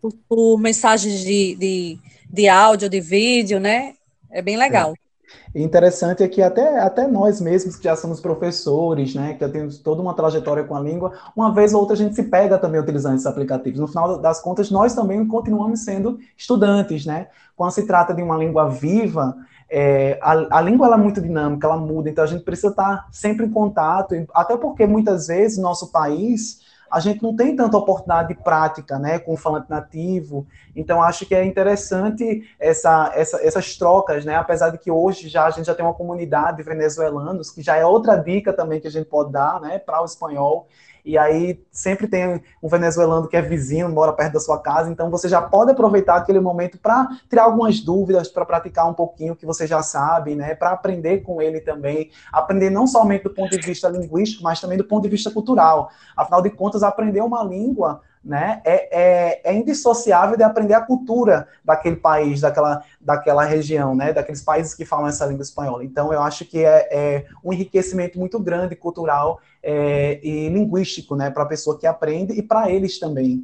[0.00, 1.98] Por, por mensagens de, de,
[2.30, 3.94] de áudio, de vídeo, né?
[4.30, 4.94] É bem legal.
[4.94, 5.10] É.
[5.54, 10.00] Interessante é que até, até nós mesmos, que já somos professores, né, que temos toda
[10.00, 13.14] uma trajetória com a língua, uma vez ou outra a gente se pega também utilizando
[13.14, 13.80] esses aplicativos.
[13.80, 17.28] No final das contas, nós também continuamos sendo estudantes, né?
[17.56, 19.36] Quando se trata de uma língua viva,
[19.70, 23.46] é, a, a, língua é muito dinâmica, ela muda, então a gente precisa estar sempre
[23.46, 28.28] em contato, até porque muitas vezes no nosso país a gente não tem tanta oportunidade
[28.28, 33.76] de prática né, com o falante nativo, então acho que é interessante essa, essa, essas
[33.76, 37.50] trocas, né, apesar de que hoje já a gente já tem uma comunidade de venezuelanos,
[37.50, 40.66] que já é outra dica também que a gente pode dar né, para o espanhol,
[41.04, 45.10] e aí sempre tem um venezuelano que é vizinho, mora perto da sua casa, então
[45.10, 49.46] você já pode aproveitar aquele momento para tirar algumas dúvidas, para praticar um pouquinho que
[49.46, 53.66] você já sabe, né, para aprender com ele também, aprender não somente do ponto de
[53.66, 55.90] vista linguístico, mas também do ponto de vista cultural.
[56.16, 61.48] Afinal de contas, aprender uma língua né, é, é, é, indissociável de aprender a cultura
[61.64, 65.84] daquele país, daquela, daquela região, né, daqueles países que falam essa língua espanhola.
[65.84, 71.30] Então, eu acho que é, é um enriquecimento muito grande cultural é, e linguístico né,
[71.30, 73.42] para a pessoa que aprende e para eles também.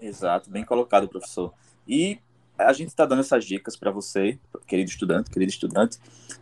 [0.00, 1.52] Exato, bem colocado, professor.
[1.86, 2.18] E
[2.56, 5.98] a gente está dando essas dicas para você, querido estudante, querido estudante,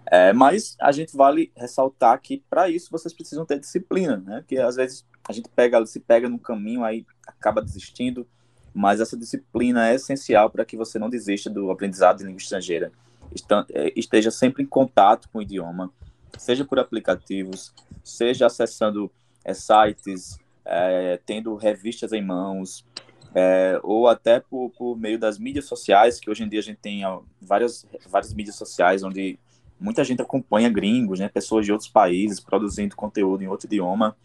[0.06, 4.44] é, mas a gente vale ressaltar que para isso vocês precisam ter disciplina, né?
[4.46, 8.26] Que às vezes a gente pega, se pega no caminho, aí acaba desistindo,
[8.74, 12.92] mas essa disciplina é essencial para que você não desista do aprendizado de língua estrangeira.
[13.72, 15.90] É, esteja sempre em contato com o idioma,
[16.38, 17.72] seja por aplicativos,
[18.04, 19.10] seja acessando
[19.44, 22.84] é, sites, é, tendo revistas em mãos,
[23.34, 26.78] é, ou até por, por, meio das mídias sociais, que hoje em dia a gente
[26.78, 27.02] tem
[27.40, 29.38] várias, várias mídias sociais onde
[29.80, 34.16] muita gente acompanha gringos, né, pessoas de outros países produzindo conteúdo em outro idioma,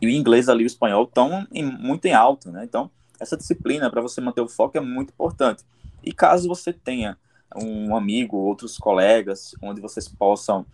[0.00, 3.90] e o inglês ali e o espanhol estão muito em alta, né, então essa disciplina
[3.90, 5.62] para você manter o foco é muito importante.
[6.02, 7.18] E caso você tenha
[7.54, 10.64] um amigo, outros colegas, onde vocês possam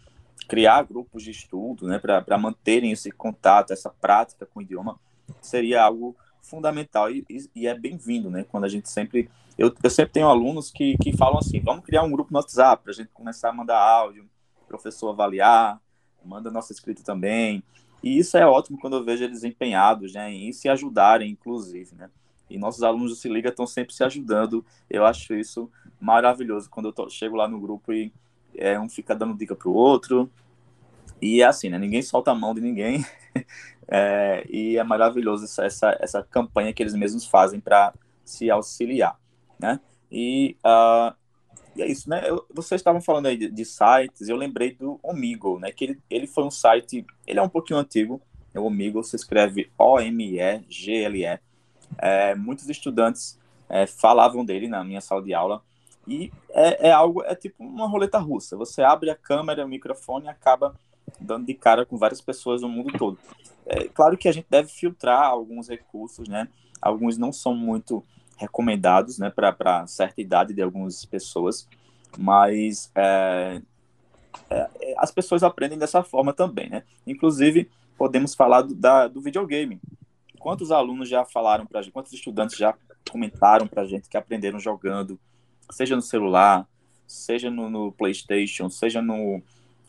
[0.46, 4.96] criar grupos de estudo, né, para manterem esse contato, essa prática com o idioma,
[5.40, 6.14] seria algo
[6.46, 9.30] fundamental e, e é bem-vindo, né, quando a gente sempre...
[9.58, 12.82] Eu, eu sempre tenho alunos que, que falam assim, vamos criar um grupo no WhatsApp
[12.82, 14.28] para a gente começar a mandar áudio,
[14.68, 15.80] professor avaliar,
[16.24, 17.62] manda nossa escrita também,
[18.02, 22.10] e isso é ótimo quando eu vejo eles empenhados, né, em se ajudarem, inclusive, né,
[22.48, 24.64] e nossos alunos do Se Liga estão sempre se ajudando.
[24.88, 28.12] Eu acho isso maravilhoso quando eu tô, chego lá no grupo e
[28.54, 30.30] é, um fica dando dica para o outro.
[31.20, 31.78] E é assim, né?
[31.78, 33.04] Ninguém solta a mão de ninguém.
[33.88, 37.94] É, e é maravilhoso essa, essa, essa campanha que eles mesmos fazem para
[38.24, 39.18] se auxiliar,
[39.58, 39.80] né?
[40.10, 41.14] E, uh,
[41.76, 42.22] e, é isso, né?
[42.28, 45.70] Eu, vocês estavam falando aí de, de, sites, eu lembrei do Omigo, né?
[45.70, 48.20] Que ele, ele foi um site, ele é um pouquinho antigo,
[48.52, 51.38] é o Omigo, se escreve O-M-E-G-L-E.
[51.98, 55.62] É, muitos estudantes é, falavam dele na minha sala de aula
[56.06, 58.56] e é, é, algo, é tipo uma roleta russa.
[58.56, 60.74] Você abre a câmera, o microfone e acaba
[61.20, 63.18] dando de cara com várias pessoas no mundo todo.
[63.66, 66.48] É claro que a gente deve filtrar alguns recursos, né?
[66.80, 68.04] Alguns não são muito
[68.36, 71.66] recomendados, né, para certa idade de algumas pessoas,
[72.18, 73.62] mas é,
[74.50, 76.82] é, é, as pessoas aprendem dessa forma também, né?
[77.06, 79.80] Inclusive, podemos falar do, da, do videogame.
[80.38, 82.74] Quantos alunos já falaram para gente, quantos estudantes já
[83.10, 85.18] comentaram para gente que aprenderam jogando,
[85.70, 86.68] seja no celular,
[87.06, 89.42] seja no, no PlayStation, seja no,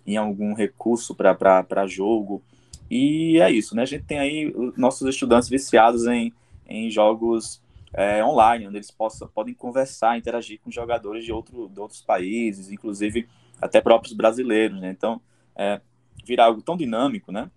[0.08, 2.42] em algum recurso para jogo.
[2.90, 3.84] E é isso, né?
[3.84, 6.34] A gente tem aí nossos estudantes viciados em,
[6.66, 7.62] em jogos
[7.94, 12.72] é, online, onde eles possam, podem conversar, interagir com jogadores de, outro, de outros países,
[12.72, 13.28] inclusive
[13.62, 14.90] até próprios brasileiros, né?
[14.90, 15.22] Então,
[15.56, 15.82] é,
[16.26, 17.52] virar algo tão dinâmico, né?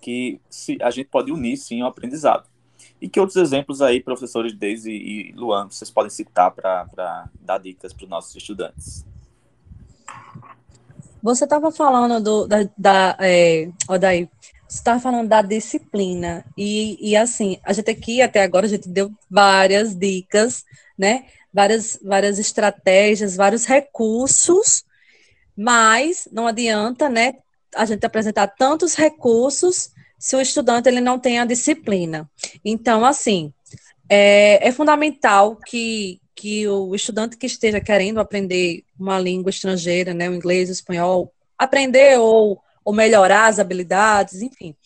[0.00, 2.48] que se, a gente pode unir sim ao aprendizado.
[3.00, 7.92] E que outros exemplos aí, professores Deise e Luan, vocês podem citar para dar dicas
[7.92, 9.04] para os nossos estudantes?
[11.22, 14.28] Você estava falando do, da, da é, Odaí,
[14.68, 18.88] você estava falando da disciplina, e, e assim, a gente aqui até agora, a gente
[18.88, 20.64] deu várias dicas,
[20.96, 24.84] né, várias, várias estratégias, vários recursos,
[25.56, 27.34] mas não adianta, né,
[27.74, 32.28] a gente apresentar tantos recursos se o estudante ele não tem a disciplina.
[32.64, 33.52] Então, assim,
[34.08, 40.30] é, é fundamental que, que o estudante que esteja querendo aprender uma língua estrangeira, né,
[40.30, 44.76] o inglês, o espanhol, aprender ou, ou melhorar as habilidades, enfim,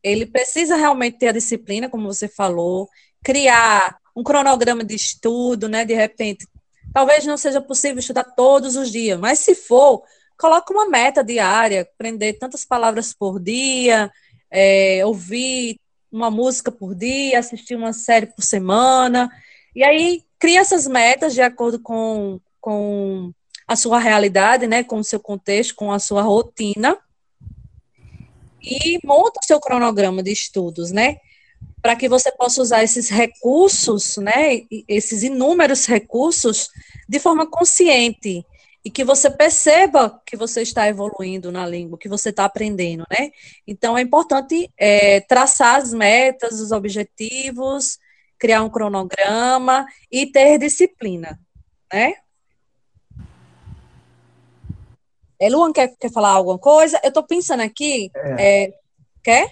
[0.00, 2.88] ele precisa realmente ter a disciplina, como você falou,
[3.20, 6.46] criar um cronograma de estudo, né, de repente,
[6.94, 10.04] talvez não seja possível estudar todos os dias, mas se for,
[10.38, 14.08] coloca uma meta diária, aprender tantas palavras por dia,
[14.48, 15.80] é, ouvir
[16.12, 19.28] uma música por dia, assistir uma série por semana,
[19.74, 23.32] e aí cria essas metas de acordo com, com
[23.64, 26.98] a sua realidade, né, com o seu contexto, com a sua rotina,
[28.60, 31.18] e monta o seu cronograma de estudos, né,
[31.80, 36.70] para que você possa usar esses recursos, né, esses inúmeros recursos,
[37.08, 38.44] de forma consciente,
[38.84, 43.30] e que você perceba que você está evoluindo na língua, que você está aprendendo, né?
[43.64, 48.00] Então, é importante é, traçar as metas, os objetivos,
[48.42, 51.38] criar um cronograma e ter disciplina,
[51.92, 52.14] né?
[55.40, 57.00] É, Luan, quer, quer falar alguma coisa?
[57.04, 58.64] Eu estou pensando aqui, é.
[58.64, 58.72] É,
[59.22, 59.48] quer?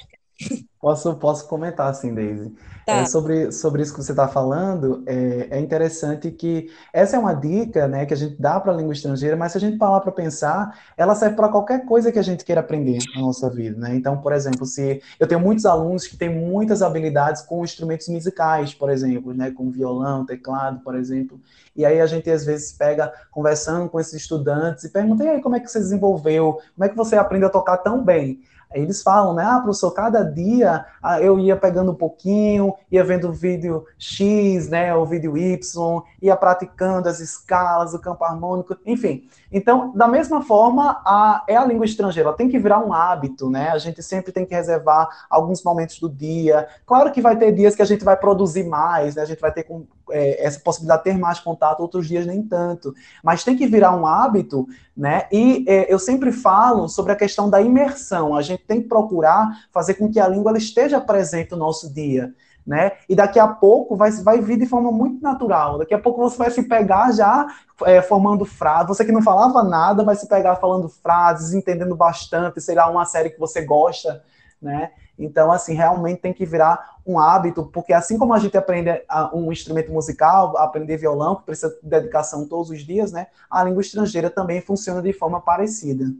[0.80, 2.54] Posso, posso comentar, assim, Daisy.
[2.86, 2.92] Tá.
[2.94, 7.34] É, sobre, sobre isso que você está falando, é, é, interessante que essa é uma
[7.34, 10.00] dica né, que a gente dá para a língua estrangeira, mas se a gente parar
[10.00, 13.78] para pensar, ela serve para qualquer coisa que a gente queira aprender na nossa vida.
[13.78, 13.94] Né?
[13.94, 18.72] Então, por exemplo, se eu tenho muitos alunos que têm muitas habilidades com instrumentos musicais,
[18.72, 21.38] por exemplo, né, com violão, teclado, por exemplo,
[21.76, 25.42] e aí a gente às vezes pega conversando com esses estudantes e pergunta, e aí,
[25.42, 26.58] como é que você desenvolveu?
[26.74, 28.40] Como é que você aprende a tocar tão bem?
[28.74, 29.44] Eles falam, né?
[29.44, 34.68] Ah, professor, cada dia ah, eu ia pegando um pouquinho, ia vendo o vídeo X,
[34.68, 34.94] né?
[34.94, 39.28] O vídeo Y, ia praticando as escalas, o campo harmônico, enfim.
[39.52, 43.50] Então, da mesma forma, a, é a língua estrangeira, ela tem que virar um hábito,
[43.50, 43.70] né?
[43.70, 46.68] A gente sempre tem que reservar alguns momentos do dia.
[46.86, 49.22] Claro que vai ter dias que a gente vai produzir mais, né?
[49.22, 52.42] A gente vai ter com, é, essa possibilidade de ter mais contato, outros dias nem
[52.42, 52.94] tanto.
[53.22, 55.26] Mas tem que virar um hábito, né?
[55.32, 58.34] E é, eu sempre falo sobre a questão da imersão.
[58.34, 62.34] A gente tem que procurar fazer com que a língua esteja presente no nosso dia
[62.66, 62.92] né?
[63.08, 65.78] E daqui a pouco vai, vai vir de forma muito natural.
[65.78, 67.48] Daqui a pouco você vai se pegar já
[67.84, 68.88] é, formando frases.
[68.88, 73.04] Você que não falava nada vai se pegar falando frases, entendendo bastante, sei lá, uma
[73.04, 74.22] série que você gosta,
[74.60, 74.90] né?
[75.20, 78.90] Então, assim, realmente tem que virar um hábito, porque assim como a gente aprende
[79.34, 83.26] um instrumento musical, aprender violão, que precisa de dedicação todos os dias, né?
[83.50, 86.10] A língua estrangeira também funciona de forma parecida.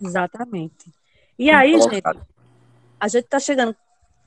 [0.00, 0.92] Exatamente.
[1.36, 2.02] E aí, gente,
[3.00, 3.74] a gente está chegando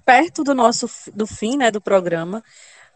[0.05, 2.43] perto do nosso do fim, né, do programa,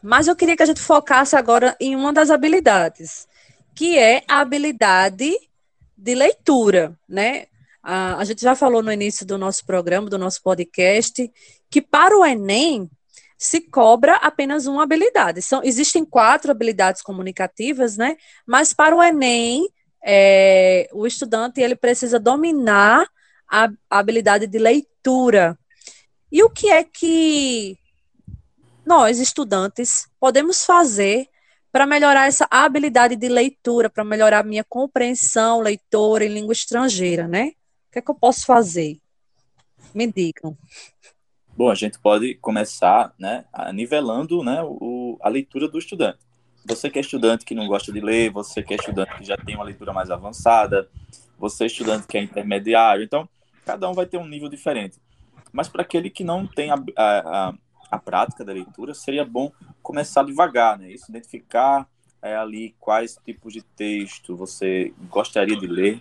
[0.01, 3.27] mas eu queria que a gente focasse agora em uma das habilidades,
[3.73, 5.31] que é a habilidade
[5.97, 7.45] de leitura, né?
[7.91, 11.27] A, a gente já falou no início do nosso programa, do nosso podcast,
[11.71, 12.87] que para o Enem
[13.35, 15.41] se cobra apenas uma habilidade.
[15.41, 18.15] São, existem quatro habilidades comunicativas, né?
[18.45, 19.67] Mas para o Enem,
[20.05, 23.07] é, o estudante ele precisa dominar
[23.49, 25.57] a, a habilidade de leitura,
[26.31, 27.75] e o que é que
[28.85, 31.27] nós, estudantes, podemos fazer
[31.71, 37.53] para melhorar essa habilidade de leitura, para melhorar minha compreensão leitora em língua estrangeira, né?
[37.89, 38.99] O que é que eu posso fazer?
[39.95, 40.55] Me digam.
[41.57, 46.19] Bom, a gente pode começar, né, nivelando, né, o, a leitura do estudante.
[46.67, 49.35] Você que é estudante que não gosta de ler, você que é estudante que já
[49.37, 50.87] tem uma leitura mais avançada,
[51.39, 53.27] você é estudante que é intermediário, então
[53.65, 54.99] cada um vai ter um nível diferente.
[55.51, 57.53] Mas para aquele que não tem a, a,
[57.89, 60.91] a, prática da leitura, seria bom começar devagar, né?
[60.91, 61.89] Isso, identificar
[62.21, 65.99] é, ali quais tipos de texto você gostaria de ler,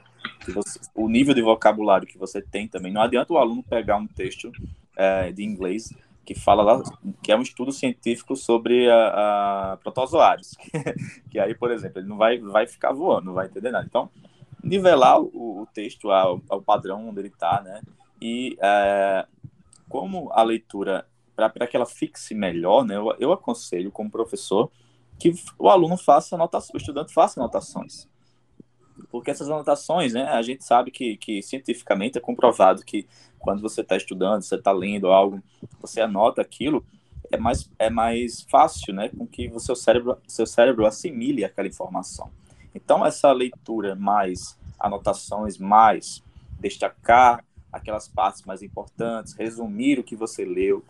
[0.52, 2.92] você, o nível de vocabulário que você tem também.
[2.92, 4.50] Não adianta o aluno pegar um texto
[4.96, 5.92] é, de inglês
[6.24, 6.82] que fala lá,
[7.22, 10.54] que é um estudo científico sobre a, a protozoários,
[11.30, 13.86] que aí, por exemplo, ele não vai, vai ficar voando, não vai entender nada.
[13.88, 14.10] Então,
[14.62, 17.80] nivelar o, o texto ao, ao padrão onde ele está, né?
[18.20, 19.26] E é,
[19.88, 24.70] como a leitura, para que ela fixe melhor, né, eu, eu aconselho como professor
[25.18, 28.08] que o aluno faça anotações, o estudante faça anotações.
[29.10, 33.06] Porque essas anotações, né, a gente sabe que, que cientificamente é comprovado que
[33.38, 35.42] quando você está estudando, você está lendo algo,
[35.80, 36.84] você anota aquilo,
[37.30, 41.68] é mais, é mais fácil, né, com que o seu cérebro, seu cérebro assimile aquela
[41.68, 42.30] informação.
[42.74, 46.22] Então, essa leitura mais anotações, mais
[46.58, 50.84] destacar aquelas partes mais importantes, resumir o que você leu,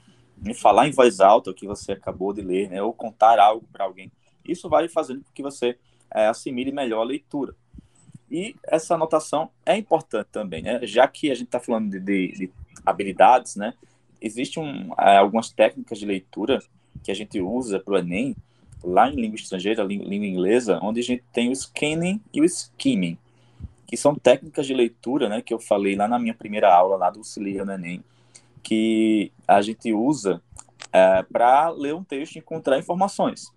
[0.55, 3.85] falar em voz alta o que você acabou de ler, né, ou contar algo para
[3.85, 4.11] alguém.
[4.45, 5.79] Isso vai fazendo com que você
[6.15, 7.55] é, assimile melhor a leitura.
[8.31, 10.81] E essa anotação é importante também, né?
[10.83, 12.51] já que a gente está falando de, de, de,
[12.85, 13.75] habilidades, né?
[14.21, 16.63] existem um, é, algumas técnicas de leitura
[17.03, 18.37] que a gente usa para o Enem,
[18.83, 23.19] lá em língua estrangeira, língua, inglesa, onde a gente tem o scanning e o skimming
[23.89, 27.09] que são técnicas de leitura, né, que eu falei lá na minha primeira aula, lá
[27.09, 28.05] do Se no Enem,
[28.63, 30.43] que a gente usa
[30.93, 33.51] é, para ler um texto e encontrar informações.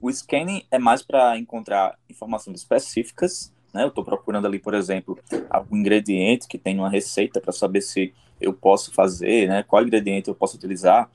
[0.00, 5.18] O scanning é mais para encontrar informações específicas, né, eu estou procurando ali, por exemplo,
[5.50, 10.28] algum ingrediente que tem uma receita para saber se eu posso fazer, né, qual ingrediente
[10.28, 11.10] eu posso utilizar,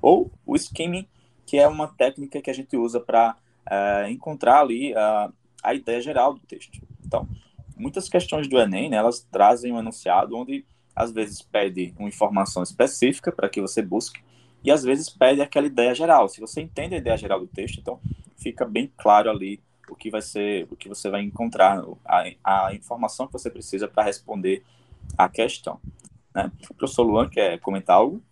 [0.00, 1.08] ou o skimming,
[1.46, 3.34] que é uma técnica que a gente usa para
[3.68, 6.78] é, encontrar ali a, a ideia geral do texto.
[7.04, 7.26] Então,
[7.76, 12.62] muitas questões do Enem, né, elas trazem um enunciado onde às vezes pede uma informação
[12.62, 14.20] específica para que você busque
[14.62, 16.28] e às vezes pede aquela ideia geral.
[16.28, 17.98] Se você entende a ideia geral do texto, então
[18.36, 19.60] fica bem claro ali
[19.92, 23.86] o que vai ser, o que você vai encontrar, a, a informação que você precisa
[23.86, 24.62] para responder
[25.16, 25.78] a questão.
[26.34, 26.50] Né?
[26.70, 28.22] O professor Luan quer comentar algo?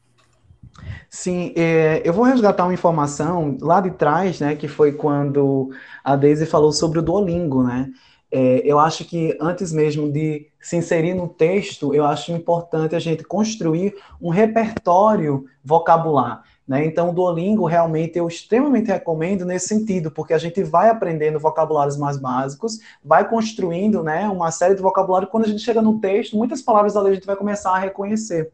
[1.09, 5.71] Sim, é, eu vou resgatar uma informação lá de trás, né, que foi quando
[6.03, 7.91] a Daisy falou sobre o Duolingo, né?
[8.33, 13.01] É, eu acho que antes mesmo de se inserir no texto, eu acho importante a
[13.01, 16.45] gente construir um repertório vocabular.
[16.71, 16.85] Né?
[16.85, 21.97] Então, o Duolingo realmente eu extremamente recomendo nesse sentido, porque a gente vai aprendendo vocabulários
[21.97, 25.27] mais básicos, vai construindo né, uma série de vocabulário.
[25.27, 28.53] Quando a gente chega no texto, muitas palavras ali a gente vai começar a reconhecer.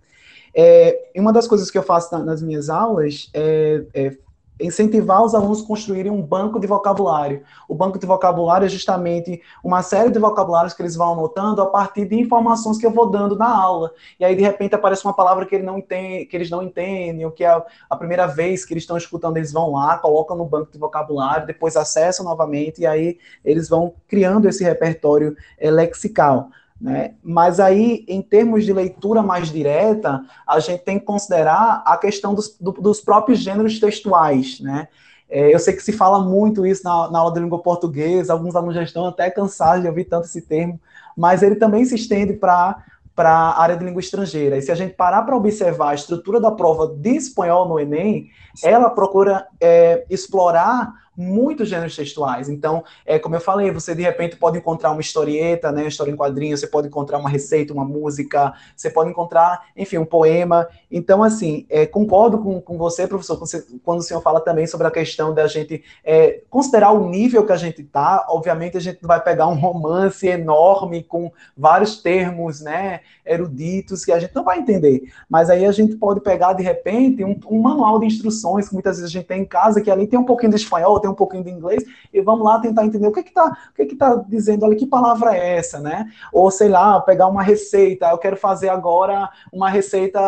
[0.55, 4.17] É, uma das coisas que eu faço nas minhas aulas é, é
[4.61, 7.43] incentivar os alunos a construírem um banco de vocabulário.
[7.69, 11.67] O banco de vocabulário é justamente uma série de vocabulários que eles vão anotando a
[11.67, 13.93] partir de informações que eu vou dando na aula.
[14.19, 17.25] E aí, de repente, aparece uma palavra que, ele não entende, que eles não entendem,
[17.25, 20.45] ou que é a primeira vez que eles estão escutando, eles vão lá, colocam no
[20.45, 26.49] banco de vocabulário, depois acessam novamente, e aí eles vão criando esse repertório é, lexical.
[26.81, 27.15] Né?
[27.23, 32.35] Mas aí, em termos de leitura mais direta, a gente tem que considerar a questão
[32.35, 34.61] dos, do, dos próprios gêneros textuais.
[34.61, 34.89] Né?
[35.29, 38.55] É, eu sei que se fala muito isso na, na aula de língua portuguesa, alguns
[38.55, 40.79] alunos já estão até cansados de ouvir tanto esse termo,
[41.17, 42.85] mas ele também se estende para
[43.17, 44.59] a área de língua estrangeira.
[44.59, 48.29] E se a gente parar para observar a estrutura da prova de espanhol no Enem,
[48.63, 52.49] ela procura é, explorar muitos gêneros textuais.
[52.49, 56.17] Então, é como eu falei, você de repente pode encontrar uma historieta, né, história em
[56.17, 60.69] quadrinhos, você pode encontrar uma receita, uma música, você pode encontrar, enfim, um poema.
[60.91, 63.41] Então, assim, é, concordo com, com você, professor,
[63.83, 67.53] quando o senhor fala também sobre a questão da gente é, considerar o nível que
[67.53, 68.27] a gente está.
[68.29, 74.13] Obviamente, a gente não vai pegar um romance enorme com vários termos, né, eruditos que
[74.13, 75.11] a gente não vai entender.
[75.29, 78.97] Mas aí a gente pode pegar, de repente, um, um manual de instruções que muitas
[78.97, 81.15] vezes a gente tem em casa, que ali tem um pouquinho de espanhol, tem um
[81.15, 84.17] pouquinho de inglês, e vamos lá tentar entender o que está o que que tá
[84.29, 86.11] dizendo ali, que palavra é essa, né?
[86.33, 90.21] Ou, sei lá, pegar uma receita, eu quero fazer agora uma receita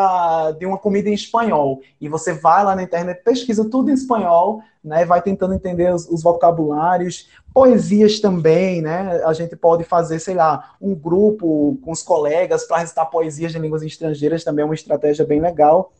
[0.58, 4.62] de uma comida em espanhol, e você vai lá na internet, pesquisa tudo em espanhol,
[4.82, 9.20] né, vai tentando entender os, os, vocabulários, poesias também, né?
[9.24, 13.58] A gente pode fazer, sei lá, um grupo com os colegas para recitar poesias de
[13.58, 15.92] línguas estrangeiras, também é uma estratégia bem legal.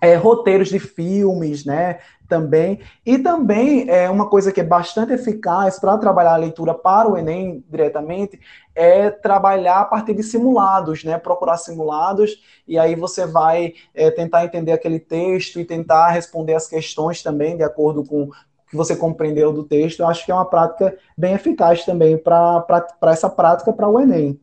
[0.00, 1.98] É, roteiros de filmes, né?
[2.28, 2.80] também.
[3.04, 7.16] E também é uma coisa que é bastante eficaz para trabalhar a leitura para o
[7.16, 8.38] Enem diretamente
[8.74, 11.18] é trabalhar a partir de simulados, né?
[11.18, 16.68] Procurar simulados e aí você vai é, tentar entender aquele texto e tentar responder as
[16.68, 18.30] questões também de acordo com o
[18.70, 20.00] que você compreendeu do texto.
[20.00, 24.38] Eu acho que é uma prática bem eficaz também para essa prática para o Enem.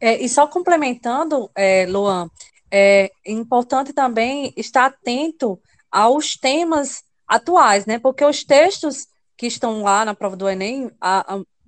[0.00, 2.28] É, e só complementando, é, Luan,
[2.70, 5.60] é importante também estar atento
[5.90, 7.98] aos temas atuais, né?
[7.98, 9.06] Porque os textos
[9.36, 10.90] que estão lá na prova do Enem,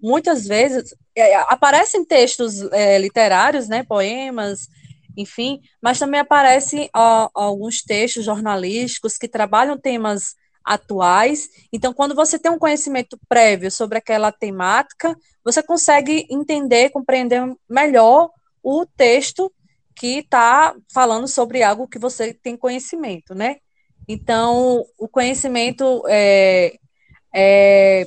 [0.00, 3.82] muitas vezes é, aparecem textos é, literários, né?
[3.82, 4.68] Poemas,
[5.16, 10.34] enfim, mas também aparecem ó, alguns textos jornalísticos que trabalham temas
[10.64, 11.48] atuais.
[11.72, 18.30] Então, quando você tem um conhecimento prévio sobre aquela temática, você consegue entender, compreender melhor
[18.62, 19.50] o texto
[19.98, 23.56] que está falando sobre algo que você tem conhecimento, né?
[24.06, 26.78] Então, o conhecimento é,
[27.34, 28.06] é,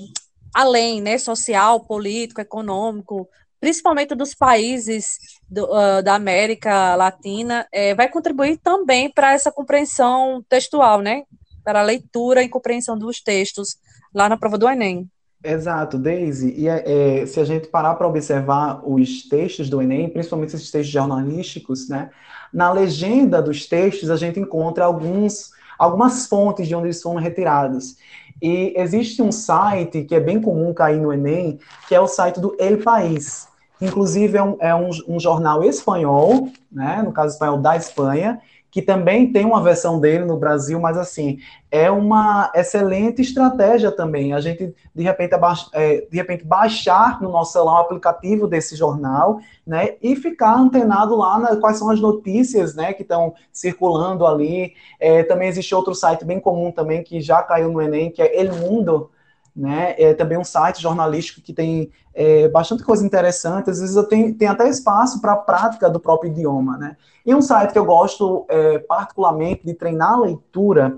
[0.53, 3.27] além, né, social, político, econômico,
[3.59, 5.17] principalmente dos países
[5.47, 11.23] do, uh, da América Latina, é, vai contribuir também para essa compreensão textual, né?
[11.63, 13.75] Para a leitura e compreensão dos textos
[14.15, 15.07] lá na prova do Enem.
[15.43, 16.53] Exato, Daisy.
[16.55, 20.69] E é, é se a gente parar para observar os textos do Enem, principalmente esses
[20.69, 22.11] textos jornalísticos, né?
[22.53, 27.95] Na legenda dos textos a gente encontra alguns algumas fontes de onde eles foram retirados.
[28.39, 32.39] E existe um site que é bem comum cair no Enem, que é o site
[32.39, 33.47] do El País.
[33.81, 38.39] Inclusive, é um, é um, um jornal espanhol, né, no caso espanhol da Espanha,
[38.71, 44.33] que também tem uma versão dele no Brasil, mas assim, é uma excelente estratégia também.
[44.33, 45.35] A gente, de repente,
[45.73, 51.17] é, de repente baixar no nosso celular o aplicativo desse jornal, né, e ficar antenado
[51.17, 54.73] lá na, quais são as notícias, né, que estão circulando ali.
[54.97, 58.41] É, também existe outro site bem comum também, que já caiu no Enem, que é
[58.41, 59.10] El Mundo,
[59.55, 59.95] né?
[59.97, 63.69] É também um site jornalístico que tem é, bastante coisa interessante.
[63.69, 66.97] Às vezes eu tenho, até espaço para a prática do próprio idioma, né?
[67.25, 70.97] E um site que eu gosto é, particularmente de treinar a leitura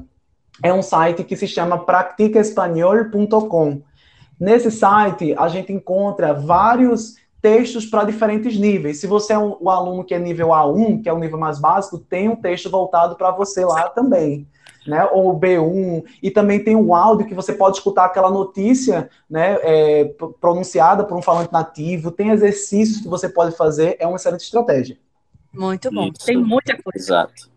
[0.62, 3.82] é um site que se chama practicaespanhol.com.
[4.40, 9.00] Nesse site a gente encontra vários textos para diferentes níveis.
[9.00, 11.60] Se você é um, o aluno que é nível A1, que é o nível mais
[11.60, 14.48] básico, tem um texto voltado para você lá também
[14.88, 19.58] né, ou B1, e também tem o áudio que você pode escutar aquela notícia, né,
[19.62, 20.06] é,
[20.40, 24.98] pronunciada por um falante nativo, tem exercícios que você pode fazer, é uma excelente estratégia.
[25.54, 26.26] Muito bom, isso.
[26.26, 27.00] tem muita coisa.
[27.00, 27.52] Exato.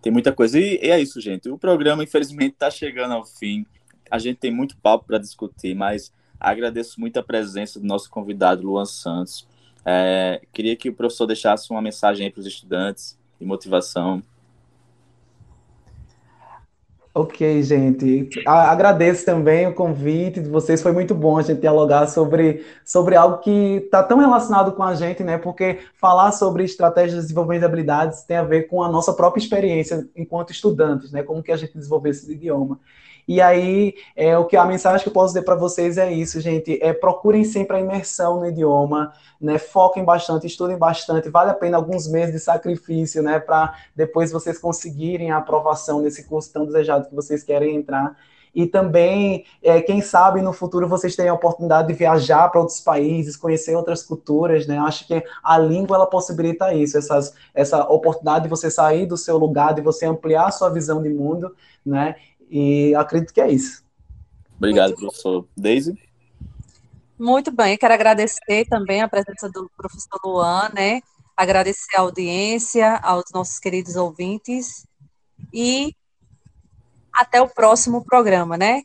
[0.00, 3.66] Tem muita coisa, e, e é isso, gente, o programa, infelizmente, está chegando ao fim,
[4.10, 8.62] a gente tem muito papo para discutir, mas agradeço muito a presença do nosso convidado,
[8.62, 9.46] Luan Santos,
[9.88, 14.20] é, queria que o professor deixasse uma mensagem para os estudantes de motivação.
[17.18, 18.28] Ok, gente.
[18.46, 20.82] Agradeço também o convite de vocês.
[20.82, 24.94] Foi muito bom a gente dialogar sobre, sobre algo que está tão relacionado com a
[24.94, 25.38] gente, né?
[25.38, 29.42] Porque falar sobre estratégias de desenvolvimento de habilidades tem a ver com a nossa própria
[29.42, 31.22] experiência enquanto estudantes, né?
[31.22, 32.78] Como que a gente desenvolveu esse idioma.
[33.28, 36.40] E aí, é, o que a mensagem que eu posso dizer para vocês é isso,
[36.40, 36.78] gente.
[36.80, 39.58] É, procurem sempre a imersão no idioma, né?
[39.58, 41.28] Foquem bastante, estudem bastante.
[41.28, 43.40] Vale a pena alguns meses de sacrifício, né?
[43.40, 48.16] Para depois vocês conseguirem a aprovação nesse curso tão desejado que vocês querem entrar.
[48.56, 52.80] E também, é, quem sabe no futuro vocês tenham a oportunidade de viajar para outros
[52.80, 54.78] países, conhecer outras culturas, né?
[54.78, 59.36] Acho que a língua ela possibilita isso, essas, essa oportunidade de você sair do seu
[59.36, 61.54] lugar, de você ampliar a sua visão de mundo,
[61.84, 62.16] né?
[62.50, 63.84] E acredito que é isso.
[64.56, 65.48] Obrigado, Muito professor.
[65.56, 65.98] Daisy?
[67.18, 71.00] Muito bem, quero agradecer também a presença do professor Luan, né?
[71.34, 74.86] Agradecer a audiência, aos nossos queridos ouvintes
[75.52, 75.94] e
[77.12, 78.82] até o próximo programa, né?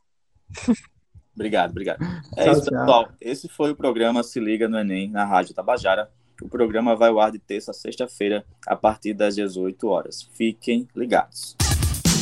[1.36, 2.04] Obrigado, obrigado.
[2.38, 3.12] É tchau, isso, pessoal.
[3.20, 6.10] Esse foi o programa Se Liga no Enem, na Rádio Tabajara.
[6.42, 10.24] O programa vai ao ar de terça a sexta-feira, a partir das 18 horas.
[10.34, 11.56] Fiquem ligados.